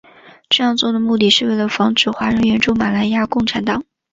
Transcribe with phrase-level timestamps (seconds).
[0.49, 3.83] 这样做的目的是为了防止华人援助马来亚共产党。